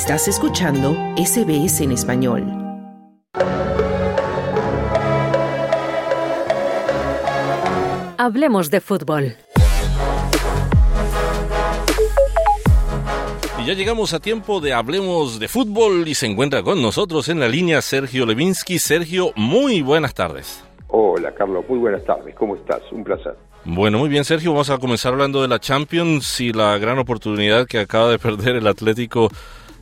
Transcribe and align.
Estás 0.00 0.28
escuchando 0.28 0.94
SBS 1.16 1.80
en 1.80 1.90
español. 1.90 2.44
Hablemos 8.16 8.70
de 8.70 8.80
fútbol. 8.80 9.34
Y 13.60 13.66
ya 13.66 13.74
llegamos 13.74 14.14
a 14.14 14.20
tiempo 14.20 14.60
de 14.60 14.72
Hablemos 14.72 15.40
de 15.40 15.48
fútbol 15.48 16.06
y 16.06 16.14
se 16.14 16.26
encuentra 16.26 16.62
con 16.62 16.80
nosotros 16.80 17.28
en 17.28 17.40
la 17.40 17.48
línea 17.48 17.82
Sergio 17.82 18.24
Levinsky. 18.24 18.78
Sergio, 18.78 19.32
muy 19.34 19.82
buenas 19.82 20.14
tardes. 20.14 20.64
Hola 20.86 21.34
Carlos, 21.34 21.64
muy 21.68 21.80
buenas 21.80 22.04
tardes. 22.04 22.36
¿Cómo 22.36 22.54
estás? 22.54 22.82
Un 22.92 23.02
placer. 23.02 23.34
Bueno, 23.64 23.98
muy 23.98 24.08
bien 24.08 24.24
Sergio, 24.24 24.52
vamos 24.52 24.70
a 24.70 24.78
comenzar 24.78 25.12
hablando 25.12 25.42
de 25.42 25.48
la 25.48 25.58
Champions 25.58 26.40
y 26.40 26.52
la 26.52 26.78
gran 26.78 27.00
oportunidad 27.00 27.66
que 27.66 27.80
acaba 27.80 28.12
de 28.12 28.20
perder 28.20 28.54
el 28.54 28.68
Atlético 28.68 29.28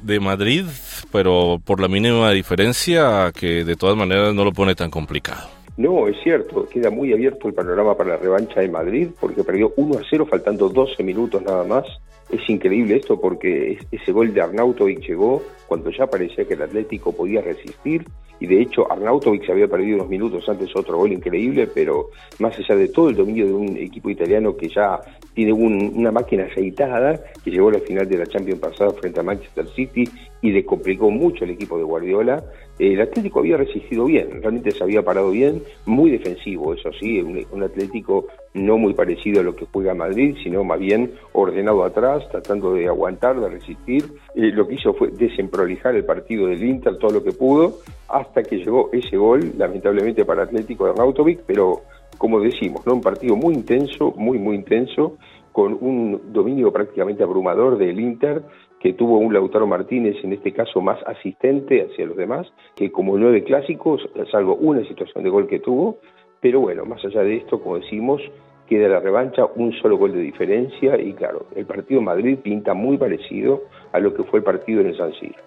de 0.06 0.20
Madrid, 0.20 0.64
pero 1.12 1.60
por 1.64 1.80
la 1.80 1.88
mínima 1.88 2.30
diferencia 2.30 3.32
que 3.32 3.64
de 3.64 3.76
todas 3.76 3.96
maneras 3.96 4.34
no 4.34 4.44
lo 4.44 4.52
pone 4.52 4.74
tan 4.74 4.90
complicado. 4.90 5.48
No, 5.76 6.08
es 6.08 6.16
cierto, 6.22 6.66
queda 6.68 6.90
muy 6.90 7.12
abierto 7.12 7.48
el 7.48 7.54
panorama 7.54 7.94
para 7.96 8.10
la 8.10 8.16
revancha 8.16 8.60
de 8.60 8.68
Madrid 8.68 9.08
porque 9.20 9.44
perdió 9.44 9.72
1 9.76 9.98
a 9.98 10.02
0 10.08 10.26
faltando 10.30 10.68
12 10.70 11.02
minutos 11.02 11.42
nada 11.42 11.64
más. 11.64 11.84
Es 12.30 12.48
increíble 12.50 12.96
esto 12.96 13.20
porque 13.20 13.78
ese 13.90 14.12
gol 14.12 14.34
de 14.34 14.40
Arnautovic 14.40 15.00
llegó 15.06 15.42
cuando 15.68 15.90
ya 15.90 16.06
parecía 16.06 16.44
que 16.44 16.54
el 16.54 16.62
Atlético 16.62 17.12
podía 17.12 17.40
resistir 17.40 18.04
y 18.38 18.46
de 18.46 18.60
hecho 18.60 18.90
Arnautovic 18.90 19.46
se 19.46 19.52
había 19.52 19.68
perdido 19.68 19.96
unos 19.96 20.08
minutos 20.08 20.46
antes 20.48 20.74
otro 20.74 20.98
gol 20.98 21.12
increíble, 21.12 21.66
pero 21.66 22.10
más 22.38 22.58
allá 22.58 22.76
de 22.76 22.88
todo 22.88 23.08
el 23.08 23.16
dominio 23.16 23.46
de 23.46 23.52
un 23.52 23.76
equipo 23.76 24.10
italiano 24.10 24.56
que 24.56 24.68
ya 24.68 25.00
tiene 25.34 25.52
una 25.52 26.10
máquina 26.10 26.44
aceitada, 26.44 27.18
que 27.42 27.50
llegó 27.50 27.68
a 27.68 27.72
la 27.72 27.80
final 27.80 28.08
de 28.08 28.18
la 28.18 28.26
Champions 28.26 28.60
pasada 28.60 28.90
frente 28.92 29.20
a 29.20 29.22
Manchester 29.22 29.66
City 29.68 30.08
y 30.42 30.50
le 30.50 30.64
complicó 30.64 31.10
mucho 31.10 31.44
el 31.44 31.50
equipo 31.50 31.78
de 31.78 31.84
Guardiola, 31.84 32.44
el 32.78 33.00
Atlético 33.00 33.40
había 33.40 33.56
resistido 33.56 34.04
bien, 34.04 34.42
realmente 34.42 34.70
se 34.70 34.84
había 34.84 35.02
parado 35.02 35.30
bien, 35.30 35.62
muy 35.86 36.10
defensivo, 36.10 36.74
eso 36.74 36.90
sí, 37.00 37.20
un, 37.20 37.62
Atlético 37.62 38.26
no 38.52 38.76
muy 38.76 38.94
parecido 38.94 39.40
a 39.40 39.42
lo 39.42 39.56
que 39.56 39.66
juega 39.72 39.94
Madrid, 39.94 40.36
sino 40.42 40.62
más 40.62 40.78
bien 40.78 41.12
ordenado 41.32 41.84
atrás, 41.84 42.15
tratando 42.30 42.72
de 42.74 42.88
aguantar, 42.88 43.38
de 43.40 43.48
resistir. 43.48 44.04
Lo 44.34 44.66
que 44.66 44.74
hizo 44.74 44.94
fue 44.94 45.08
desemprolijar 45.10 45.94
el 45.94 46.04
partido 46.04 46.46
del 46.46 46.62
Inter 46.62 46.98
todo 46.98 47.12
lo 47.12 47.24
que 47.24 47.32
pudo, 47.32 47.78
hasta 48.08 48.42
que 48.42 48.58
llegó 48.58 48.90
ese 48.92 49.16
gol, 49.16 49.52
lamentablemente 49.56 50.24
para 50.24 50.44
Atlético 50.44 50.84
de 50.84 50.90
Arnautovic, 50.90 51.40
pero 51.46 51.82
como 52.18 52.40
decimos, 52.40 52.86
¿no? 52.86 52.94
un 52.94 53.00
partido 53.00 53.36
muy 53.36 53.54
intenso, 53.54 54.12
muy, 54.16 54.38
muy 54.38 54.56
intenso, 54.56 55.18
con 55.52 55.76
un 55.80 56.32
dominio 56.32 56.72
prácticamente 56.72 57.22
abrumador 57.22 57.78
del 57.78 57.98
Inter, 57.98 58.42
que 58.80 58.92
tuvo 58.92 59.18
un 59.18 59.32
Lautaro 59.32 59.66
Martínez, 59.66 60.16
en 60.22 60.32
este 60.32 60.52
caso 60.52 60.80
más 60.80 60.98
asistente 61.06 61.86
hacia 61.86 62.06
los 62.06 62.16
demás, 62.16 62.46
que 62.74 62.92
como 62.92 63.16
nueve 63.16 63.42
clásicos, 63.42 64.06
salvo 64.30 64.54
una 64.56 64.86
situación 64.86 65.24
de 65.24 65.30
gol 65.30 65.46
que 65.46 65.60
tuvo, 65.60 65.98
pero 66.40 66.60
bueno, 66.60 66.84
más 66.84 67.04
allá 67.04 67.22
de 67.22 67.36
esto, 67.36 67.60
como 67.60 67.78
decimos, 67.78 68.20
queda 68.66 68.88
la 68.88 69.00
revancha, 69.00 69.44
un 69.54 69.72
solo 69.80 69.96
gol 69.96 70.12
de 70.12 70.20
diferencia 70.20 71.00
y 71.00 71.12
claro, 71.14 71.46
el 71.54 71.66
partido 71.66 72.00
Madrid 72.00 72.38
pinta 72.42 72.74
muy 72.74 72.98
parecido 72.98 73.64
a 73.92 73.98
lo 73.98 74.14
que 74.14 74.24
fue 74.24 74.40
el 74.40 74.44
partido 74.44 74.80
en 74.80 74.88
el 74.88 74.96
San 74.96 75.12
Siro. 75.14 75.46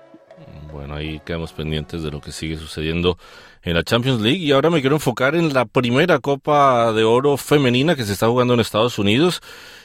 Bueno, 0.72 0.95
ahí 0.95 1.20
quedamos 1.26 1.52
pendientes 1.52 2.03
de 2.03 2.11
lo 2.11 2.22
que 2.22 2.31
sigue 2.31 2.56
sucediendo 2.56 3.17
en 3.64 3.73
la 3.73 3.84
Champions 3.84 4.22
League 4.22 4.39
y 4.39 4.52
ahora 4.52 4.70
me 4.70 4.81
quiero 4.81 4.95
enfocar 4.95 5.36
en 5.36 5.53
la 5.53 5.66
primera 5.66 6.20
Copa 6.20 6.94
de 6.94 7.03
Oro 7.03 7.38
femenina 7.38 7.95
que 7.95 8.03
se 8.03 8.14
está 8.14 8.28
jugando 8.28 8.53
en 8.53 8.59
Estados 8.59 9.00
Unidos 9.00 9.42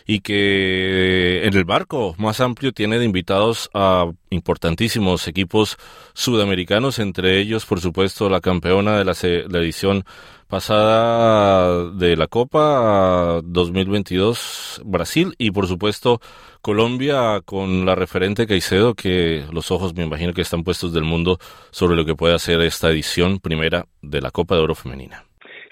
y 0.06 0.20
que 0.20 1.44
en 1.44 1.54
el 1.54 1.64
barco 1.64 2.14
más 2.18 2.40
amplio 2.40 2.72
tiene 2.72 2.98
de 2.98 3.04
invitados 3.04 3.70
a 3.72 4.10
importantísimos 4.30 5.26
equipos 5.26 5.78
sudamericanos, 6.12 6.98
entre 6.98 7.40
ellos, 7.40 7.64
por 7.64 7.80
supuesto, 7.80 8.28
la 8.28 8.40
campeona 8.40 8.98
de 8.98 9.04
la, 9.04 9.14
la 9.48 9.58
edición 9.58 10.04
pasada 10.54 11.90
de 11.98 12.14
la 12.14 12.28
Copa 12.28 13.40
2022 13.42 14.82
Brasil 14.86 15.32
y 15.36 15.50
por 15.50 15.66
supuesto 15.66 16.20
Colombia 16.62 17.40
con 17.44 17.84
la 17.84 17.96
referente 17.96 18.46
Caicedo 18.46 18.94
que 18.94 19.42
los 19.52 19.72
ojos 19.72 19.96
me 19.96 20.04
imagino 20.04 20.32
que 20.32 20.42
están 20.42 20.62
puestos 20.62 20.94
del 20.94 21.02
mundo 21.02 21.38
sobre 21.72 21.96
lo 21.96 22.04
que 22.04 22.14
puede 22.14 22.36
hacer 22.36 22.60
esta 22.60 22.88
edición 22.92 23.40
primera 23.40 23.86
de 24.00 24.20
la 24.20 24.30
Copa 24.30 24.54
de 24.54 24.60
Oro 24.60 24.76
femenina. 24.76 25.24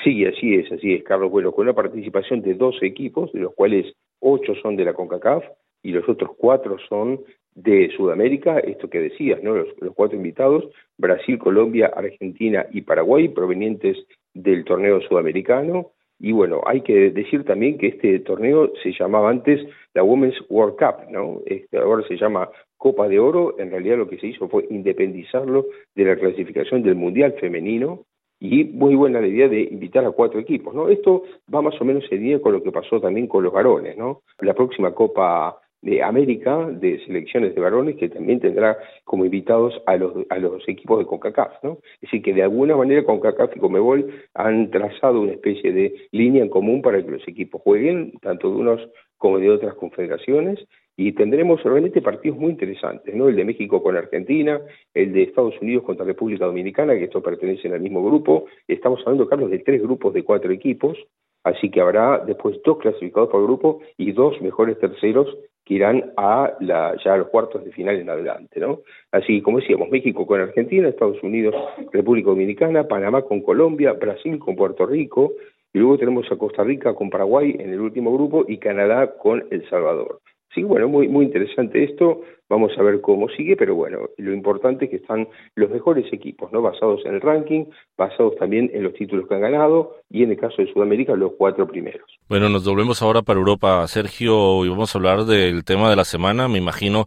Sí, 0.03 0.25
así 0.25 0.57
es, 0.57 0.73
así 0.73 0.95
es, 0.95 1.05
Carlos. 1.05 1.31
Bueno, 1.31 1.53
con 1.53 1.65
la 1.65 1.75
participación 1.75 2.43
de 2.43 2.55
12 2.55 2.85
equipos, 2.85 3.33
de 3.33 3.39
los 3.39 3.55
cuales 3.55 3.87
8 4.19 4.55
son 4.61 4.75
de 4.75 4.85
la 4.85 4.95
CONCACAF 4.95 5.45
y 5.85 5.93
los 5.93 6.09
otros 6.09 6.33
4 6.37 6.77
son 6.89 7.21
de 7.55 7.89
Sudamérica, 7.97 8.59
esto 8.59 8.91
que 8.91 8.99
decías, 8.99 9.41
¿no? 9.45 9.55
Los, 9.55 9.69
los, 9.79 9.95
cuatro 9.95 10.17
invitados, 10.17 10.65
Brasil, 10.99 11.39
Colombia, 11.39 11.93
Argentina 11.95 12.67
y 12.73 12.81
Paraguay, 12.81 13.29
provenientes 13.29 13.97
del 14.35 14.65
torneo 14.65 15.01
sudamericano. 15.03 15.91
Y 16.19 16.33
bueno, 16.33 16.61
hay 16.67 16.83
que 16.83 17.11
decir 17.11 17.45
también 17.45 17.79
que 17.79 17.89
este 17.89 18.21
torneo 18.21 18.73
se 18.83 18.93
llamaba 18.93 19.31
antes 19.31 19.61
la 19.95 20.05
Women's 20.05 20.41
World 20.49 20.77
Cup, 20.77 21.11
¿no? 21.11 21.41
Este, 21.47 21.79
ahora 21.79 22.07
se 22.07 22.17
llama 22.17 22.49
Copa 22.77 23.09
de 23.09 23.19
Oro. 23.19 23.59
En 23.59 23.71
realidad 23.71 23.99
lo 23.99 24.09
que 24.09 24.19
se 24.19 24.29
hizo 24.29 24.49
fue 24.49 24.67
independizarlo 24.71 25.67
de 25.95 26.05
la 26.05 26.17
clasificación 26.17 26.83
del 26.83 26.95
Mundial 26.95 27.35
Femenino 27.41 28.05
y 28.43 28.65
muy 28.65 28.97
buena 28.97 29.21
la 29.21 29.29
idea 29.29 29.49
de 29.49 29.61
invitar 29.63 30.05
a 30.05 30.11
cuatro 30.11 30.41
equipos, 30.41 30.75
¿no? 30.75 30.89
Esto 30.89 31.23
va 31.53 31.63
más 31.63 31.81
o 31.81 31.85
menos 31.85 32.05
en 32.11 32.23
línea 32.23 32.41
con 32.41 32.53
lo 32.53 32.63
que 32.63 32.73
pasó 32.73 33.01
también 33.01 33.29
con 33.29 33.45
los 33.45 33.53
varones, 33.53 33.97
¿no? 33.97 34.23
La 34.41 34.55
próxima 34.55 34.93
Copa 34.93 35.62
de 35.83 36.03
América 36.03 36.69
de 36.71 37.05
selecciones 37.05 37.55
de 37.55 37.61
varones 37.61 37.97
que 37.97 38.09
también 38.09 38.41
tendrá 38.41 38.79
como 39.05 39.25
invitados 39.25 39.75
a 39.87 39.97
los, 39.97 40.15
a 40.31 40.39
los 40.39 40.67
equipos 40.69 41.01
de 41.01 41.07
CONCACAF, 41.07 41.63
¿no? 41.65 41.79
Es 41.95 42.03
decir, 42.03 42.23
que 42.23 42.33
de 42.33 42.45
alguna 42.45 42.77
manera 42.77 43.05
CONCACAF 43.05 43.57
y 43.57 43.61
COMEBOL 43.61 44.07
han 44.35 44.71
trazado 44.71 45.21
una 45.21 45.33
especie 45.33 45.73
de 45.73 45.95
línea 46.13 46.43
en 46.43 46.49
común 46.49 46.83
para 46.83 47.05
que 47.05 47.11
los 47.11 47.27
equipos 47.27 47.61
jueguen, 47.63 48.13
tanto 48.23 48.49
de 48.49 48.57
unos 48.57 48.89
como 49.19 49.39
de 49.39 49.51
otras 49.51 49.75
confederaciones, 49.75 50.65
y 50.97 51.13
tendremos 51.13 51.63
realmente 51.63 52.03
partidos 52.03 52.39
muy 52.39 52.51
interesantes, 52.51 53.15
¿no? 53.15 53.29
El 53.29 53.37
de 53.37 53.45
México 53.45 53.83
con 53.83 53.97
Argentina, 53.97 54.61
el 54.95 55.13
de 55.13 55.23
Estados 55.23 55.55
Unidos 55.61 55.85
contra 55.85 56.05
República 56.05 56.45
Dominicana, 56.45 56.95
que 56.95 57.05
estos 57.05 57.23
pertenecen 57.23 57.73
al 57.73 57.81
mismo 57.81 58.05
grupo. 58.05 58.45
Estamos 58.69 59.01
hablando, 59.01 59.29
Carlos, 59.29 59.51
de 59.51 59.61
tres 59.61 59.83
grupos 59.83 60.13
de 60.15 60.23
cuatro 60.23 60.53
equipos, 60.53 60.99
así 61.45 61.71
que 61.71 61.81
habrá 61.81 62.19
después 62.19 62.61
dos 62.65 62.79
clasificados 62.79 63.31
por 63.31 63.43
grupo 63.43 63.81
y 63.97 64.13
dos 64.13 64.41
mejores 64.43 64.79
terceros 64.79 65.27
que 65.65 65.75
irán 65.75 66.13
a 66.17 66.55
la, 66.61 66.97
ya 67.05 67.15
a 67.15 67.19
los 67.19 67.29
cuartos 67.29 67.65
de 67.65 67.73
final 67.73 67.97
en 67.97 68.11
adelante, 68.11 68.59
¿no? 68.59 68.81
Así 69.13 69.43
como 69.43 69.61
decíamos, 69.61 69.91
México 69.91 70.27
con 70.27 70.41
Argentina, 70.41 70.89
Estados 70.89 71.23
Unidos, 71.23 71.55
República 71.93 72.31
Dominicana, 72.31 72.89
Panamá 72.89 73.23
con 73.23 73.43
Colombia, 73.43 73.93
Brasil 73.93 74.39
con 74.39 74.57
Puerto 74.57 74.87
Rico, 74.87 75.33
y 75.75 75.79
luego 75.79 75.99
tenemos 75.99 76.31
a 76.31 76.37
Costa 76.37 76.65
Rica 76.65 76.95
con 76.95 77.11
Paraguay 77.11 77.57
en 77.59 77.73
el 77.73 77.81
último 77.81 78.13
grupo 78.13 78.45
y 78.47 78.59
Canadá 78.59 79.17
con 79.17 79.45
El 79.51 79.69
Salvador. 79.69 80.22
Sí, 80.55 80.63
bueno, 80.63 80.89
muy, 80.89 81.09
muy 81.09 81.25
interesante 81.25 81.83
esto. 81.83 82.21
Vamos 82.49 82.73
a 82.77 82.83
ver 82.83 83.01
cómo 83.01 83.29
sigue, 83.31 83.57
pero 83.57 83.75
bueno, 83.75 84.11
lo 84.19 84.35
importante 84.35 84.85
es 84.85 84.91
que 84.91 84.97
están 84.99 85.27
los 85.55 85.71
mejores 85.71 86.13
equipos, 86.13 86.53
¿no? 86.53 86.61
Basados 86.61 87.01
en 87.07 87.15
el 87.15 87.23
ranking, 87.23 87.65
basados 87.97 88.37
también 88.37 88.71
en 88.75 88.83
los 88.83 88.93
títulos 88.93 89.27
que 89.27 89.35
han 89.35 89.41
ganado 89.41 89.97
y 90.11 90.23
en 90.23 90.33
el 90.33 90.37
caso 90.37 90.57
de 90.61 90.71
Sudamérica, 90.71 91.15
los 91.15 91.33
cuatro 91.39 91.67
primeros. 91.67 92.03
Bueno, 92.29 92.51
nos 92.51 92.69
volvemos 92.69 93.01
ahora 93.01 93.23
para 93.23 93.39
Europa, 93.39 93.87
Sergio, 93.89 94.67
y 94.67 94.69
vamos 94.69 94.95
a 94.95 94.99
hablar 94.99 95.25
del 95.25 95.65
tema 95.65 95.89
de 95.89 95.97
la 95.97 96.05
semana. 96.05 96.49
Me 96.49 96.59
imagino 96.59 97.07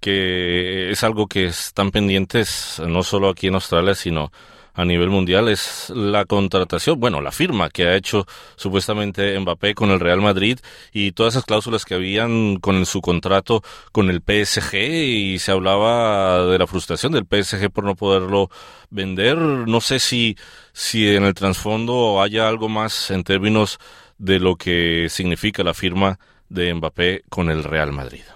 que 0.00 0.90
es 0.90 1.02
algo 1.02 1.26
que 1.26 1.46
están 1.46 1.90
pendientes 1.90 2.80
no 2.86 3.02
solo 3.02 3.30
aquí 3.30 3.48
en 3.48 3.54
Australia, 3.54 3.94
sino 3.94 4.30
a 4.74 4.84
nivel 4.84 5.08
mundial 5.08 5.48
es 5.48 5.90
la 5.94 6.24
contratación, 6.24 6.98
bueno, 6.98 7.20
la 7.20 7.30
firma 7.30 7.70
que 7.70 7.86
ha 7.86 7.94
hecho 7.94 8.26
supuestamente 8.56 9.38
Mbappé 9.38 9.74
con 9.74 9.90
el 9.90 10.00
Real 10.00 10.20
Madrid 10.20 10.58
y 10.92 11.12
todas 11.12 11.34
esas 11.34 11.44
cláusulas 11.44 11.84
que 11.84 11.94
habían 11.94 12.56
con 12.56 12.84
su 12.84 13.00
contrato 13.00 13.62
con 13.92 14.10
el 14.10 14.20
PSG 14.20 14.74
y 14.74 15.38
se 15.38 15.52
hablaba 15.52 16.44
de 16.44 16.58
la 16.58 16.66
frustración 16.66 17.12
del 17.12 17.26
PSG 17.26 17.70
por 17.70 17.84
no 17.84 17.94
poderlo 17.94 18.50
vender. 18.90 19.38
No 19.38 19.80
sé 19.80 20.00
si, 20.00 20.36
si 20.72 21.08
en 21.14 21.24
el 21.24 21.34
trasfondo 21.34 22.20
haya 22.20 22.48
algo 22.48 22.68
más 22.68 23.12
en 23.12 23.22
términos 23.22 23.78
de 24.18 24.40
lo 24.40 24.56
que 24.56 25.06
significa 25.08 25.62
la 25.62 25.74
firma 25.74 26.18
de 26.48 26.74
Mbappé 26.74 27.22
con 27.28 27.48
el 27.48 27.62
Real 27.62 27.92
Madrid. 27.92 28.33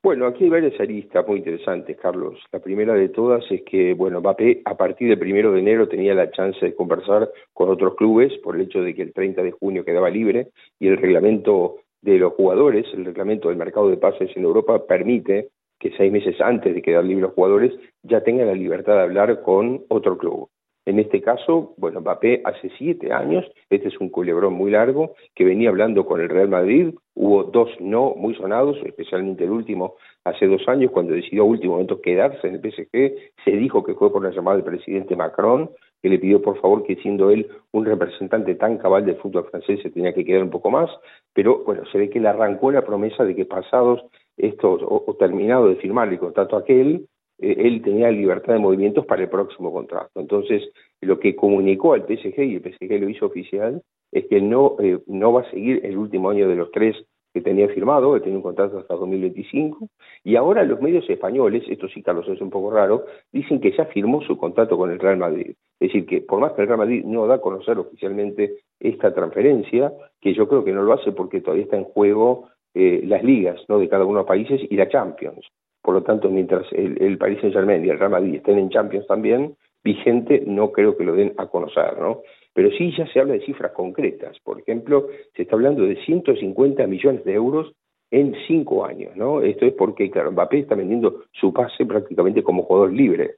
Bueno, 0.00 0.26
aquí 0.26 0.44
hay 0.44 0.50
varias 0.50 0.78
aristas 0.80 1.26
muy 1.26 1.38
interesantes, 1.38 1.96
Carlos. 2.00 2.38
La 2.52 2.60
primera 2.60 2.94
de 2.94 3.08
todas 3.08 3.44
es 3.50 3.62
que, 3.62 3.94
bueno, 3.94 4.20
Mbappé 4.20 4.62
a 4.64 4.76
partir 4.76 5.08
del 5.08 5.18
primero 5.18 5.52
de 5.52 5.58
enero 5.58 5.88
tenía 5.88 6.14
la 6.14 6.30
chance 6.30 6.64
de 6.64 6.74
conversar 6.74 7.28
con 7.52 7.68
otros 7.68 7.96
clubes 7.96 8.32
por 8.38 8.54
el 8.54 8.62
hecho 8.62 8.80
de 8.80 8.94
que 8.94 9.02
el 9.02 9.12
30 9.12 9.42
de 9.42 9.50
junio 9.50 9.84
quedaba 9.84 10.08
libre 10.08 10.50
y 10.78 10.86
el 10.86 10.98
reglamento 10.98 11.78
de 12.00 12.16
los 12.18 12.34
jugadores, 12.34 12.86
el 12.94 13.04
reglamento 13.04 13.48
del 13.48 13.58
mercado 13.58 13.90
de 13.90 13.96
pases 13.96 14.30
en 14.36 14.44
Europa 14.44 14.86
permite 14.86 15.48
que 15.80 15.92
seis 15.96 16.12
meses 16.12 16.40
antes 16.40 16.74
de 16.74 16.82
quedar 16.82 17.04
libres 17.04 17.22
los 17.22 17.34
jugadores 17.34 17.72
ya 18.02 18.22
tengan 18.22 18.46
la 18.46 18.54
libertad 18.54 18.94
de 18.94 19.02
hablar 19.02 19.42
con 19.42 19.84
otro 19.88 20.16
club. 20.16 20.48
En 20.88 20.98
este 20.98 21.20
caso, 21.20 21.74
bueno, 21.76 22.00
Mbappé 22.00 22.40
hace 22.44 22.70
siete 22.78 23.12
años, 23.12 23.44
este 23.68 23.88
es 23.88 24.00
un 24.00 24.08
culebrón 24.08 24.54
muy 24.54 24.70
largo, 24.70 25.14
que 25.34 25.44
venía 25.44 25.68
hablando 25.68 26.06
con 26.06 26.20
el 26.20 26.30
Real 26.30 26.48
Madrid, 26.48 26.94
hubo 27.28 27.44
dos 27.44 27.68
no 27.80 28.14
muy 28.16 28.34
sonados, 28.34 28.78
especialmente 28.84 29.44
el 29.44 29.50
último 29.50 29.96
hace 30.24 30.46
dos 30.46 30.66
años, 30.66 30.90
cuando 30.90 31.14
decidió 31.14 31.42
a 31.42 31.46
último 31.46 31.74
momento 31.74 32.00
quedarse 32.00 32.48
en 32.48 32.54
el 32.54 32.60
PSG, 32.60 33.14
se 33.44 33.50
dijo 33.50 33.84
que 33.84 33.94
fue 33.94 34.10
por 34.10 34.22
la 34.22 34.30
llamada 34.30 34.56
del 34.56 34.64
presidente 34.64 35.16
Macron, 35.16 35.70
que 36.02 36.08
le 36.08 36.18
pidió 36.18 36.40
por 36.40 36.60
favor 36.60 36.84
que 36.84 36.96
siendo 36.96 37.30
él 37.30 37.48
un 37.72 37.84
representante 37.84 38.54
tan 38.54 38.78
cabal 38.78 39.04
del 39.04 39.16
fútbol 39.16 39.48
francés 39.50 39.80
se 39.82 39.90
tenía 39.90 40.14
que 40.14 40.24
quedar 40.24 40.42
un 40.42 40.50
poco 40.50 40.70
más, 40.70 40.90
pero 41.34 41.64
bueno, 41.64 41.82
se 41.90 41.98
ve 41.98 42.10
que 42.10 42.20
le 42.20 42.28
arrancó 42.28 42.70
la 42.70 42.84
promesa 42.84 43.24
de 43.24 43.34
que 43.34 43.44
pasados 43.44 44.02
estos, 44.36 44.80
o, 44.84 45.16
terminado 45.18 45.68
de 45.68 45.76
firmar 45.76 46.08
el 46.08 46.18
contrato 46.18 46.56
aquel, 46.56 47.06
eh, 47.40 47.56
él 47.58 47.82
tenía 47.82 48.10
libertad 48.10 48.54
de 48.54 48.60
movimientos 48.60 49.04
para 49.06 49.22
el 49.22 49.28
próximo 49.28 49.72
contrato. 49.72 50.20
Entonces, 50.20 50.62
lo 51.00 51.18
que 51.18 51.34
comunicó 51.34 51.94
al 51.94 52.02
PSG, 52.06 52.38
y 52.44 52.54
el 52.56 52.62
PSG 52.62 53.00
lo 53.00 53.08
hizo 53.08 53.26
oficial, 53.26 53.82
es 54.12 54.26
que 54.26 54.40
no, 54.40 54.76
eh, 54.80 55.00
no 55.06 55.32
va 55.32 55.42
a 55.42 55.50
seguir 55.50 55.84
el 55.84 55.98
último 55.98 56.30
año 56.30 56.48
de 56.48 56.56
los 56.56 56.70
tres 56.70 56.96
que 57.32 57.40
tenía 57.40 57.68
firmado, 57.68 58.14
que 58.14 58.20
tenía 58.20 58.36
un 58.36 58.42
contrato 58.42 58.78
hasta 58.78 58.94
2025, 58.94 59.88
y 60.24 60.36
ahora 60.36 60.64
los 60.64 60.80
medios 60.80 61.08
españoles, 61.08 61.64
esto 61.68 61.88
sí 61.88 62.02
Carlos 62.02 62.26
es 62.28 62.40
un 62.40 62.50
poco 62.50 62.70
raro, 62.70 63.04
dicen 63.32 63.60
que 63.60 63.72
ya 63.76 63.84
firmó 63.86 64.22
su 64.22 64.36
contrato 64.36 64.76
con 64.76 64.90
el 64.90 64.98
Real 64.98 65.18
Madrid. 65.18 65.54
Es 65.80 65.92
decir, 65.92 66.06
que 66.06 66.20
por 66.20 66.40
más 66.40 66.52
que 66.52 66.62
el 66.62 66.68
Real 66.68 66.78
Madrid 66.78 67.04
no 67.04 67.26
da 67.26 67.36
a 67.36 67.40
conocer 67.40 67.78
oficialmente 67.78 68.56
esta 68.80 69.14
transferencia, 69.14 69.92
que 70.20 70.34
yo 70.34 70.48
creo 70.48 70.64
que 70.64 70.72
no 70.72 70.82
lo 70.82 70.92
hace 70.92 71.12
porque 71.12 71.40
todavía 71.40 71.64
está 71.64 71.76
en 71.76 71.84
juego 71.84 72.48
eh, 72.74 73.02
las 73.04 73.22
ligas 73.22 73.60
¿no? 73.68 73.78
de 73.78 73.88
cada 73.88 74.04
uno 74.04 74.18
de 74.18 74.22
los 74.22 74.28
países 74.28 74.60
y 74.68 74.76
la 74.76 74.88
Champions. 74.88 75.46
Por 75.82 75.94
lo 75.94 76.02
tanto, 76.02 76.28
mientras 76.28 76.66
el, 76.72 77.00
el 77.00 77.18
Paris 77.18 77.40
Saint 77.40 77.54
Germain 77.54 77.84
y 77.84 77.88
el 77.88 77.98
Real 77.98 78.10
Madrid 78.10 78.36
estén 78.36 78.58
en 78.58 78.70
Champions 78.70 79.06
también, 79.06 79.56
vigente, 79.82 80.42
no 80.46 80.72
creo 80.72 80.96
que 80.96 81.04
lo 81.04 81.14
den 81.14 81.34
a 81.38 81.46
conocer, 81.46 81.98
¿no? 81.98 82.22
Pero 82.58 82.72
sí 82.72 82.92
ya 82.98 83.06
se 83.12 83.20
habla 83.20 83.34
de 83.34 83.46
cifras 83.46 83.70
concretas. 83.70 84.36
Por 84.40 84.58
ejemplo, 84.58 85.06
se 85.36 85.42
está 85.42 85.54
hablando 85.54 85.84
de 85.84 85.94
150 86.04 86.88
millones 86.88 87.24
de 87.24 87.34
euros 87.34 87.72
en 88.10 88.34
cinco 88.48 88.84
años, 88.84 89.14
¿no? 89.14 89.42
Esto 89.42 89.64
es 89.64 89.74
porque, 89.74 90.10
claro, 90.10 90.32
Mbappé 90.32 90.58
está 90.58 90.74
vendiendo 90.74 91.22
su 91.30 91.52
pase 91.52 91.86
prácticamente 91.86 92.42
como 92.42 92.64
jugador 92.64 92.92
libre. 92.92 93.36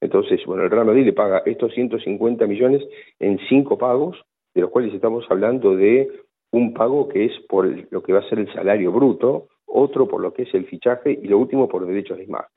Entonces, 0.00 0.40
bueno, 0.46 0.62
el 0.62 0.70
Real 0.70 0.86
Madrid 0.86 1.04
le 1.04 1.12
paga 1.12 1.42
estos 1.46 1.74
150 1.74 2.46
millones 2.46 2.86
en 3.18 3.40
cinco 3.48 3.76
pagos, 3.76 4.16
de 4.54 4.60
los 4.60 4.70
cuales 4.70 4.94
estamos 4.94 5.24
hablando 5.28 5.74
de 5.74 6.08
un 6.52 6.72
pago 6.72 7.08
que 7.08 7.24
es 7.24 7.32
por 7.48 7.66
lo 7.90 8.04
que 8.04 8.12
va 8.12 8.20
a 8.20 8.28
ser 8.28 8.38
el 8.38 8.52
salario 8.52 8.92
bruto, 8.92 9.48
otro 9.66 10.06
por 10.06 10.20
lo 10.20 10.32
que 10.32 10.42
es 10.42 10.54
el 10.54 10.66
fichaje 10.66 11.18
y 11.20 11.26
lo 11.26 11.38
último 11.38 11.68
por 11.68 11.84
derechos 11.84 12.18
de 12.18 12.22
imagen. 12.22 12.54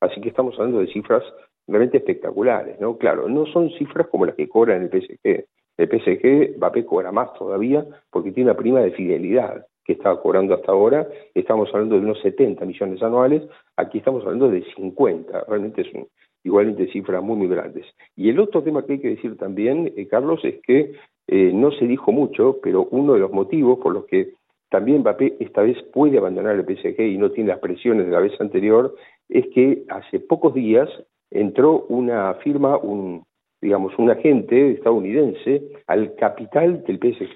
Así 0.00 0.20
que 0.20 0.28
estamos 0.28 0.54
hablando 0.60 0.78
de 0.78 0.92
cifras 0.92 1.24
realmente 1.66 1.98
espectaculares, 1.98 2.80
¿no? 2.80 2.96
Claro, 2.96 3.28
no 3.28 3.46
son 3.46 3.70
cifras 3.70 4.06
como 4.08 4.26
las 4.26 4.34
que 4.34 4.48
cobra 4.48 4.76
en 4.76 4.82
el 4.82 4.90
PSG. 4.90 5.44
El 5.76 5.88
PSG, 5.88 6.56
Mbappé 6.56 6.86
cobra 6.86 7.12
más 7.12 7.34
todavía 7.34 7.84
porque 8.10 8.32
tiene 8.32 8.50
una 8.50 8.58
prima 8.58 8.80
de 8.80 8.92
fidelidad 8.92 9.66
que 9.84 9.92
estaba 9.92 10.20
cobrando 10.20 10.54
hasta 10.54 10.72
ahora. 10.72 11.06
Estamos 11.34 11.68
hablando 11.72 11.96
de 11.96 12.02
unos 12.02 12.20
70 12.20 12.64
millones 12.64 13.02
anuales, 13.02 13.42
aquí 13.76 13.98
estamos 13.98 14.24
hablando 14.24 14.48
de 14.48 14.64
50. 14.74 15.44
Realmente 15.48 15.82
es 15.82 15.92
un, 15.94 16.08
igualmente 16.44 16.90
cifras 16.92 17.22
muy, 17.22 17.36
muy 17.36 17.48
grandes. 17.48 17.84
Y 18.16 18.30
el 18.30 18.40
otro 18.40 18.62
tema 18.62 18.84
que 18.84 18.94
hay 18.94 19.00
que 19.00 19.10
decir 19.10 19.36
también, 19.36 19.92
eh, 19.96 20.06
Carlos, 20.08 20.40
es 20.44 20.60
que 20.62 20.92
eh, 21.28 21.50
no 21.52 21.72
se 21.72 21.86
dijo 21.86 22.12
mucho, 22.12 22.58
pero 22.62 22.86
uno 22.90 23.14
de 23.14 23.20
los 23.20 23.32
motivos 23.32 23.78
por 23.78 23.92
los 23.92 24.06
que 24.06 24.32
también 24.70 25.00
Mbappé 25.00 25.36
esta 25.40 25.62
vez 25.62 25.76
puede 25.92 26.18
abandonar 26.18 26.56
el 26.56 26.64
PSG 26.64 27.00
y 27.00 27.18
no 27.18 27.30
tiene 27.30 27.50
las 27.50 27.60
presiones 27.60 28.06
de 28.06 28.12
la 28.12 28.20
vez 28.20 28.32
anterior, 28.40 28.94
es 29.28 29.46
que 29.48 29.84
hace 29.88 30.20
pocos 30.20 30.54
días 30.54 30.88
entró 31.30 31.86
una 31.88 32.34
firma, 32.34 32.76
un, 32.76 33.24
digamos, 33.60 33.98
un 33.98 34.10
agente 34.10 34.72
estadounidense 34.72 35.62
al 35.86 36.14
capital 36.14 36.82
del 36.84 36.98
PSG, 36.98 37.34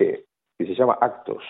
que 0.59 0.67
se 0.67 0.75
llama 0.75 0.99
Actos. 1.01 1.43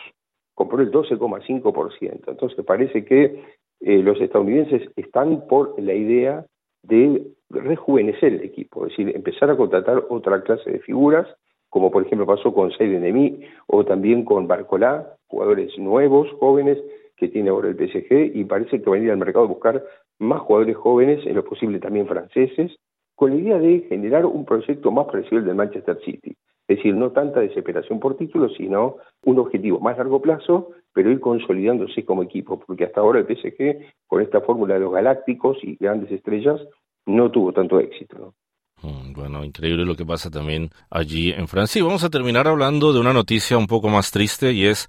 Compró 0.54 0.80
el 0.80 0.90
12,5%. 0.90 2.22
Entonces 2.28 2.64
parece 2.64 3.04
que 3.04 3.42
eh, 3.80 4.02
los 4.02 4.20
estadounidenses 4.20 4.90
están 4.96 5.46
por 5.48 5.80
la 5.80 5.94
idea 5.94 6.44
de 6.82 7.26
rejuvenecer 7.50 8.34
el 8.34 8.42
equipo, 8.42 8.86
es 8.86 8.92
decir, 8.96 9.14
empezar 9.14 9.50
a 9.50 9.56
contratar 9.56 10.04
otra 10.08 10.42
clase 10.42 10.70
de 10.70 10.78
figuras, 10.80 11.26
como 11.68 11.90
por 11.90 12.04
ejemplo 12.04 12.26
pasó 12.26 12.52
con 12.54 12.70
Seydou 12.72 13.00
Demi 13.00 13.40
o 13.66 13.84
también 13.84 14.24
con 14.24 14.46
Barcolá, 14.46 15.16
jugadores 15.28 15.76
nuevos, 15.78 16.28
jóvenes, 16.38 16.78
que 17.16 17.28
tiene 17.28 17.50
ahora 17.50 17.68
el 17.68 17.76
PSG, 17.76 18.34
y 18.34 18.44
parece 18.44 18.80
que 18.80 18.90
van 18.90 19.00
a 19.00 19.04
ir 19.04 19.10
al 19.10 19.18
mercado 19.18 19.44
a 19.44 19.48
buscar 19.48 19.84
más 20.20 20.40
jugadores 20.42 20.76
jóvenes, 20.76 21.26
en 21.26 21.34
lo 21.34 21.44
posible 21.44 21.80
también 21.80 22.06
franceses, 22.06 22.76
con 23.16 23.30
la 23.30 23.36
idea 23.36 23.58
de 23.58 23.80
generar 23.88 24.24
un 24.24 24.44
proyecto 24.44 24.90
más 24.90 25.06
parecido 25.06 25.38
al 25.38 25.46
del 25.46 25.54
Manchester 25.56 25.98
City. 26.04 26.36
Es 26.68 26.76
decir, 26.76 26.94
no 26.94 27.10
tanta 27.10 27.40
desesperación 27.40 27.98
por 27.98 28.16
títulos, 28.16 28.52
sino 28.56 28.98
un 29.24 29.38
objetivo 29.40 29.80
más 29.80 29.98
largo 29.98 30.22
plazo, 30.22 30.70
pero 30.92 31.10
ir 31.10 31.18
consolidándose 31.18 32.04
como 32.04 32.22
equipo, 32.22 32.60
porque 32.60 32.84
hasta 32.84 33.00
ahora 33.00 33.20
el 33.20 33.26
PSG, 33.26 33.92
con 34.06 34.22
esta 34.22 34.40
fórmula 34.40 34.74
de 34.74 34.80
los 34.80 34.92
galácticos 34.92 35.58
y 35.62 35.76
grandes 35.76 36.12
estrellas, 36.12 36.60
no 37.06 37.30
tuvo 37.30 37.52
tanto 37.52 37.80
éxito. 37.80 38.34
Mm, 38.82 39.12
bueno, 39.12 39.44
increíble 39.44 39.84
lo 39.84 39.96
que 39.96 40.06
pasa 40.06 40.30
también 40.30 40.70
allí 40.90 41.32
en 41.32 41.48
Francia. 41.48 41.80
Y 41.80 41.82
vamos 41.82 42.04
a 42.04 42.10
terminar 42.10 42.46
hablando 42.46 42.92
de 42.92 43.00
una 43.00 43.12
noticia 43.12 43.58
un 43.58 43.66
poco 43.66 43.88
más 43.88 44.10
triste 44.10 44.52
y 44.52 44.66
es 44.66 44.86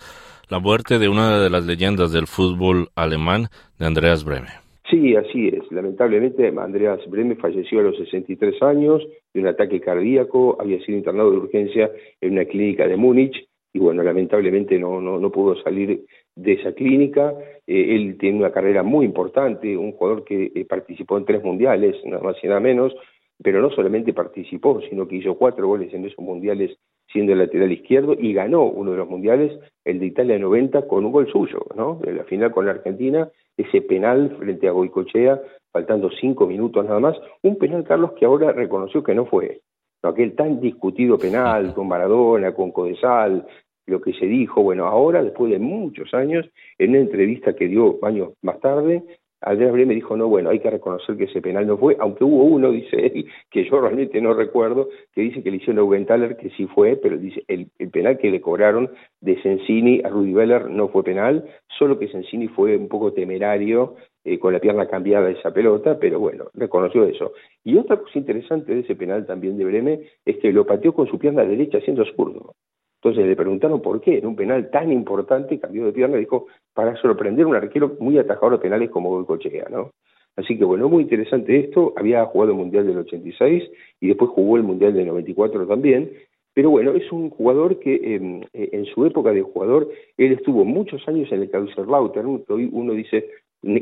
la 0.49 0.59
muerte 0.59 0.99
de 0.99 1.09
una 1.09 1.39
de 1.39 1.49
las 1.49 1.65
leyendas 1.65 2.11
del 2.11 2.27
fútbol 2.27 2.89
alemán, 2.95 3.47
de 3.79 3.85
Andreas 3.87 4.23
Breme. 4.23 4.49
Sí, 4.91 5.15
así 5.15 5.47
es. 5.47 5.71
Lamentablemente, 5.71 6.53
Andreas 6.57 6.99
Breme 7.09 7.37
falleció 7.37 7.79
a 7.79 7.83
los 7.83 7.97
63 7.97 8.61
años 8.61 9.01
de 9.33 9.39
un 9.39 9.47
ataque 9.47 9.79
cardíaco, 9.79 10.57
había 10.59 10.83
sido 10.83 10.97
internado 10.97 11.31
de 11.31 11.37
urgencia 11.37 11.89
en 12.19 12.33
una 12.33 12.43
clínica 12.43 12.85
de 12.89 12.97
Múnich 12.97 13.47
y 13.71 13.79
bueno, 13.79 14.03
lamentablemente 14.03 14.77
no, 14.77 14.99
no, 14.99 15.17
no 15.17 15.31
pudo 15.31 15.55
salir 15.63 16.03
de 16.35 16.51
esa 16.51 16.73
clínica. 16.73 17.33
Eh, 17.65 17.95
él 17.95 18.17
tiene 18.19 18.39
una 18.39 18.51
carrera 18.51 18.83
muy 18.83 19.05
importante, 19.05 19.77
un 19.77 19.93
jugador 19.93 20.25
que 20.25 20.51
eh, 20.53 20.65
participó 20.65 21.17
en 21.17 21.23
tres 21.23 21.41
mundiales, 21.41 21.95
nada 22.03 22.21
más 22.21 22.35
y 22.43 22.47
nada 22.47 22.59
menos, 22.59 22.93
pero 23.41 23.61
no 23.61 23.69
solamente 23.69 24.11
participó, 24.11 24.81
sino 24.89 25.07
que 25.07 25.15
hizo 25.15 25.35
cuatro 25.35 25.67
goles 25.67 25.93
en 25.93 26.03
esos 26.03 26.19
mundiales 26.19 26.77
siendo 27.11 27.33
el 27.33 27.39
lateral 27.39 27.71
izquierdo 27.71 28.15
y 28.17 28.33
ganó 28.33 28.63
uno 28.63 28.91
de 28.91 28.97
los 28.97 29.09
mundiales, 29.09 29.59
el 29.85 29.99
de 29.99 30.05
Italia 30.05 30.39
90, 30.39 30.87
con 30.87 31.05
un 31.05 31.11
gol 31.11 31.31
suyo, 31.31 31.65
¿no? 31.75 31.99
En 32.03 32.17
la 32.17 32.23
final 32.23 32.51
con 32.51 32.65
la 32.65 32.71
Argentina, 32.71 33.29
ese 33.57 33.81
penal 33.81 34.35
frente 34.39 34.67
a 34.67 34.71
Goicochea, 34.71 35.41
faltando 35.71 36.09
cinco 36.09 36.47
minutos 36.47 36.85
nada 36.85 36.99
más, 36.99 37.17
un 37.41 37.57
penal, 37.57 37.83
Carlos, 37.83 38.13
que 38.13 38.25
ahora 38.25 38.51
reconoció 38.51 39.03
que 39.03 39.15
no 39.15 39.25
fue. 39.25 39.61
Aquel 40.03 40.35
tan 40.35 40.59
discutido 40.59 41.17
penal 41.17 41.73
con 41.75 41.87
Maradona, 41.87 42.53
con 42.53 42.71
Codesal, 42.71 43.45
lo 43.87 44.01
que 44.01 44.13
se 44.13 44.25
dijo, 44.25 44.61
bueno, 44.61 44.85
ahora, 44.85 45.23
después 45.23 45.51
de 45.51 45.59
muchos 45.59 46.13
años, 46.13 46.47
en 46.77 46.91
una 46.91 46.99
entrevista 46.99 47.55
que 47.55 47.67
dio 47.67 47.99
años 48.03 48.29
más 48.41 48.59
tarde, 48.59 49.03
Andrés 49.41 49.73
me 49.87 49.95
dijo, 49.95 50.15
no, 50.15 50.27
bueno, 50.27 50.51
hay 50.51 50.59
que 50.59 50.69
reconocer 50.69 51.17
que 51.17 51.23
ese 51.23 51.41
penal 51.41 51.65
no 51.65 51.77
fue, 51.77 51.97
aunque 51.99 52.23
hubo 52.23 52.43
uno, 52.43 52.71
dice 52.71 53.07
él, 53.07 53.25
que 53.49 53.67
yo 53.67 53.81
realmente 53.81 54.21
no 54.21 54.33
recuerdo, 54.33 54.89
que 55.13 55.21
dice 55.21 55.41
que 55.43 55.51
le 55.51 55.57
hicieron 55.57 55.79
a 55.79 55.83
Ugenthaler 55.83 56.37
que 56.37 56.49
sí 56.51 56.67
fue, 56.67 56.95
pero 56.95 57.17
dice, 57.17 57.43
el, 57.47 57.69
penal 57.91 58.17
que 58.17 58.29
le 58.29 58.41
cobraron 58.41 58.89
de 59.19 59.41
Sensini 59.41 60.01
a 60.03 60.09
Rudy 60.09 60.33
Beller 60.33 60.69
no 60.69 60.89
fue 60.89 61.03
penal, 61.03 61.43
solo 61.77 61.97
que 61.97 62.07
Sensini 62.07 62.47
fue 62.47 62.77
un 62.77 62.87
poco 62.87 63.13
temerario 63.13 63.95
eh, 64.23 64.37
con 64.37 64.53
la 64.53 64.59
pierna 64.59 64.87
cambiada 64.87 65.25
de 65.25 65.33
esa 65.33 65.51
pelota, 65.51 65.97
pero 65.99 66.19
bueno, 66.19 66.45
reconoció 66.53 67.05
eso. 67.05 67.33
Y 67.63 67.77
otra 67.77 67.97
cosa 67.97 68.19
interesante 68.19 68.73
de 68.73 68.81
ese 68.81 68.95
penal 68.95 69.25
también 69.25 69.57
de 69.57 69.65
Breme 69.65 70.01
es 70.25 70.37
que 70.37 70.53
lo 70.53 70.65
pateó 70.65 70.93
con 70.93 71.07
su 71.07 71.17
pierna 71.17 71.43
derecha 71.43 71.81
siendo 71.81 72.05
zurdo. 72.05 72.53
Entonces 73.03 73.25
le 73.25 73.35
preguntaron 73.35 73.81
por 73.81 73.99
qué 73.99 74.19
en 74.19 74.27
un 74.27 74.35
penal 74.35 74.69
tan 74.69 74.91
importante 74.91 75.59
cambió 75.59 75.85
de 75.85 75.91
pierna, 75.91 76.17
dijo, 76.17 76.45
para 76.75 76.95
sorprender 76.97 77.45
a 77.45 77.47
un 77.47 77.55
arquero 77.55 77.97
muy 77.99 78.19
atajador 78.19 78.53
de 78.53 78.59
penales 78.59 78.91
como 78.91 79.25
Cochea, 79.25 79.67
¿no? 79.71 79.89
Así 80.35 80.55
que 80.55 80.63
bueno, 80.63 80.87
muy 80.87 81.03
interesante 81.03 81.59
esto, 81.59 81.93
había 81.97 82.23
jugado 82.25 82.51
el 82.51 82.57
Mundial 82.57 82.85
del 82.85 82.99
86 82.99 83.63
y 83.99 84.07
después 84.07 84.29
jugó 84.29 84.55
el 84.55 84.63
Mundial 84.63 84.93
del 84.93 85.07
94 85.07 85.65
también, 85.65 86.11
pero 86.53 86.69
bueno, 86.69 86.91
es 86.91 87.11
un 87.11 87.31
jugador 87.31 87.79
que 87.79 88.15
em, 88.15 88.41
eh, 88.53 88.69
en 88.71 88.85
su 88.85 89.03
época 89.05 89.31
de 89.31 89.41
jugador, 89.41 89.89
él 90.17 90.33
estuvo 90.33 90.63
muchos 90.63 91.05
años 91.07 91.31
en 91.31 91.41
el 91.41 91.49
Kaiserslautern, 91.49 92.43
hoy 92.47 92.69
uno 92.71 92.93
dice, 92.93 93.29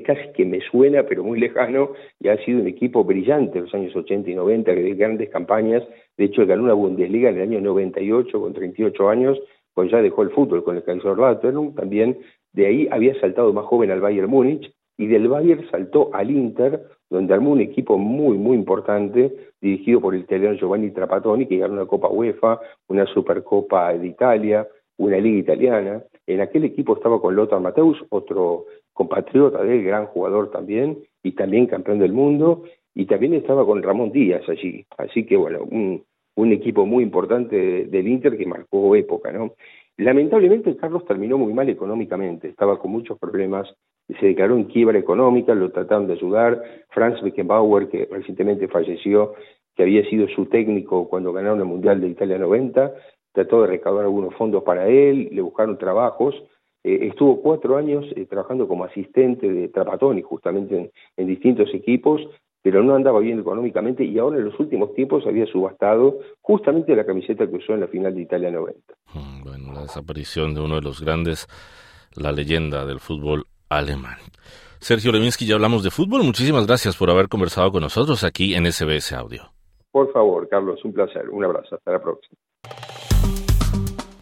casi 0.05 0.31
que 0.33 0.45
me 0.45 0.59
suena, 0.61 1.03
pero 1.03 1.23
muy 1.23 1.39
lejano, 1.39 1.91
y 2.19 2.27
ha 2.27 2.37
sido 2.43 2.61
un 2.61 2.67
equipo 2.67 3.03
brillante 3.03 3.57
en 3.59 3.65
los 3.65 3.73
años 3.73 3.95
80 3.95 4.29
y 4.29 4.35
90, 4.35 4.73
que 4.73 4.81
de 4.81 4.93
grandes 4.95 5.29
campañas, 5.29 5.83
de 6.17 6.25
hecho 6.25 6.45
ganó 6.45 6.63
una 6.63 6.73
Bundesliga 6.73 7.29
en 7.29 7.37
el 7.37 7.43
año 7.43 7.61
98 7.61 8.39
con 8.39 8.53
38 8.53 9.09
años, 9.09 9.39
pues 9.73 9.91
ya 9.91 10.01
dejó 10.01 10.23
el 10.23 10.31
fútbol 10.31 10.63
con 10.63 10.75
el 10.75 10.83
Kaiserslautern, 10.83 11.73
también 11.75 12.17
de 12.53 12.65
ahí 12.65 12.87
había 12.91 13.19
saltado 13.19 13.53
más 13.53 13.65
joven 13.65 13.91
al 13.91 14.01
Bayern 14.01 14.29
Múnich, 14.29 14.73
y 14.97 15.07
del 15.07 15.29
Bayern 15.29 15.65
saltó 15.71 16.09
al 16.13 16.29
Inter, 16.29 16.83
donde 17.09 17.33
armó 17.33 17.51
un 17.51 17.61
equipo 17.61 17.97
muy, 17.97 18.37
muy 18.37 18.55
importante, 18.57 19.33
dirigido 19.61 20.01
por 20.01 20.13
el 20.13 20.21
italiano 20.21 20.57
Giovanni 20.57 20.91
Trapattoni, 20.91 21.45
que 21.47 21.57
ganó 21.57 21.75
una 21.75 21.85
Copa 21.85 22.09
UEFA, 22.09 22.59
una 22.89 23.05
Supercopa 23.05 23.93
de 23.93 24.07
Italia, 24.07 24.67
una 24.97 25.17
Liga 25.17 25.39
Italiana. 25.39 26.03
En 26.27 26.41
aquel 26.41 26.65
equipo 26.65 26.95
estaba 26.95 27.21
con 27.21 27.35
Lothar 27.35 27.61
Mateus, 27.61 27.97
otro 28.09 28.65
compatriota 28.99 29.63
del 29.63 29.81
gran 29.81 30.07
jugador 30.07 30.51
también, 30.51 30.97
y 31.23 31.31
también 31.31 31.67
campeón 31.67 31.99
del 31.99 32.11
mundo, 32.11 32.63
y 32.93 33.05
también 33.05 33.33
estaba 33.33 33.65
con 33.65 33.81
Ramón 33.81 34.11
Díaz 34.11 34.41
allí. 34.49 34.85
Así 34.97 35.25
que, 35.25 35.37
bueno, 35.37 35.59
un, 35.63 36.03
un 36.35 36.51
equipo 36.51 36.85
muy 36.85 37.01
importante 37.01 37.85
del 37.85 38.07
Inter 38.09 38.37
que 38.37 38.45
marcó 38.45 38.97
época, 38.97 39.31
¿no? 39.31 39.53
Lamentablemente 39.95 40.75
Carlos 40.75 41.05
terminó 41.05 41.37
muy 41.37 41.53
mal 41.53 41.69
económicamente, 41.69 42.49
estaba 42.49 42.77
con 42.77 42.91
muchos 42.91 43.17
problemas, 43.17 43.73
se 44.19 44.25
declaró 44.25 44.57
en 44.57 44.65
quiebra 44.65 44.99
económica, 44.99 45.55
lo 45.55 45.71
trataron 45.71 46.07
de 46.07 46.13
ayudar, 46.13 46.61
Franz 46.89 47.21
Beckenbauer, 47.21 47.87
que 47.87 48.05
recientemente 48.11 48.67
falleció, 48.67 49.33
que 49.77 49.83
había 49.83 50.03
sido 50.09 50.27
su 50.27 50.47
técnico 50.47 51.07
cuando 51.07 51.31
ganaron 51.31 51.59
el 51.59 51.65
Mundial 51.65 52.01
de 52.01 52.09
Italia 52.09 52.37
90, 52.37 52.93
trató 53.31 53.61
de 53.61 53.67
recaudar 53.67 54.03
algunos 54.03 54.35
fondos 54.35 54.63
para 54.63 54.89
él, 54.89 55.29
le 55.31 55.41
buscaron 55.41 55.77
trabajos, 55.77 56.35
eh, 56.83 57.07
estuvo 57.07 57.41
cuatro 57.41 57.77
años 57.77 58.05
eh, 58.15 58.25
trabajando 58.25 58.67
como 58.67 58.85
asistente 58.85 59.51
de 59.51 59.67
Trapatoni, 59.69 60.21
justamente 60.21 60.91
en 61.17 61.27
distintos 61.27 61.73
equipos, 61.73 62.21
pero 62.61 62.83
no 62.83 62.95
andaba 62.95 63.19
bien 63.19 63.39
económicamente 63.39 64.03
y 64.03 64.17
ahora 64.19 64.37
en 64.37 64.45
los 64.45 64.59
últimos 64.59 64.93
tiempos 64.93 65.25
había 65.25 65.45
subastado 65.45 66.19
justamente 66.41 66.95
la 66.95 67.05
camiseta 67.05 67.47
que 67.47 67.55
usó 67.55 67.73
en 67.73 67.81
la 67.81 67.87
final 67.87 68.13
de 68.15 68.21
Italia 68.21 68.51
90. 68.51 68.93
Mm, 69.13 69.43
bueno, 69.43 69.73
la 69.73 69.81
desaparición 69.83 70.53
de 70.53 70.61
uno 70.61 70.75
de 70.75 70.81
los 70.81 71.01
grandes, 71.01 71.47
la 72.15 72.31
leyenda 72.31 72.85
del 72.85 72.99
fútbol 72.99 73.45
alemán. 73.69 74.17
Sergio 74.79 75.11
Levinsky, 75.11 75.45
ya 75.45 75.55
hablamos 75.55 75.83
de 75.83 75.91
fútbol. 75.91 76.23
Muchísimas 76.23 76.65
gracias 76.65 76.95
por 76.95 77.09
haber 77.09 77.27
conversado 77.27 77.71
con 77.71 77.81
nosotros 77.81 78.23
aquí 78.23 78.55
en 78.55 78.71
SBS 78.71 79.13
Audio. 79.13 79.43
Por 79.91 80.11
favor, 80.13 80.47
Carlos, 80.47 80.83
un 80.85 80.93
placer. 80.93 81.29
Un 81.29 81.43
abrazo. 81.43 81.75
Hasta 81.75 81.91
la 81.91 82.01
próxima. 82.01 82.37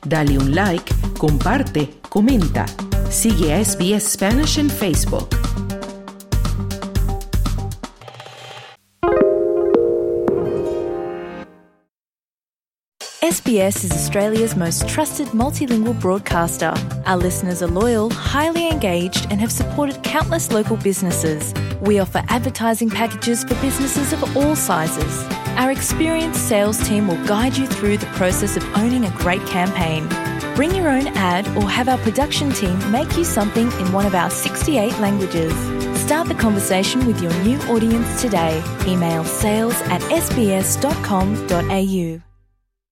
Dale 0.05 0.37
un 0.37 0.55
like, 0.55 0.93
comparte, 1.19 1.89
comenta. 2.09 2.65
Sigue 3.09 3.63
SBS 3.63 4.11
Spanish 4.11 4.57
en 4.57 4.69
Facebook. 4.69 5.35
SBS 13.21 13.83
is 13.83 13.91
Australia's 13.91 14.55
most 14.55 14.87
trusted 14.87 15.27
multilingual 15.33 15.99
broadcaster. 15.99 16.73
Our 17.05 17.17
listeners 17.17 17.61
are 17.61 17.67
loyal, 17.67 18.09
highly 18.09 18.69
engaged, 18.69 19.27
and 19.29 19.41
have 19.41 19.51
supported 19.51 20.01
countless 20.03 20.51
local 20.51 20.77
businesses. 20.77 21.53
We 21.81 21.99
offer 21.99 22.23
advertising 22.29 22.89
packages 22.89 23.43
for 23.43 23.55
businesses 23.55 24.13
of 24.13 24.37
all 24.37 24.55
sizes. 24.55 25.25
Our 25.57 25.71
experienced 25.71 26.47
sales 26.47 26.77
team 26.87 27.07
will 27.07 27.23
guide 27.25 27.57
you 27.57 27.67
through 27.67 27.97
the 27.97 28.11
process 28.17 28.55
of 28.55 28.63
owning 28.77 29.05
a 29.05 29.11
great 29.17 29.45
campaign. 29.45 30.07
Bring 30.57 30.73
your 30.73 30.89
own 30.89 31.05
ad 31.09 31.47
or 31.55 31.69
have 31.69 31.87
our 31.87 31.99
production 31.99 32.51
team 32.51 32.91
make 32.91 33.15
you 33.15 33.23
something 33.23 33.71
in 33.73 33.93
one 33.93 34.07
of 34.07 34.15
our 34.15 34.31
68 34.31 34.97
languages. 34.97 35.53
Start 36.01 36.27
the 36.27 36.33
conversation 36.33 37.05
with 37.05 37.21
your 37.21 37.31
new 37.43 37.59
audience 37.69 38.19
today. 38.19 38.63
Email 38.87 39.23
sales 39.23 39.79
at 39.81 40.01
sbs.com.au. 40.01 40.67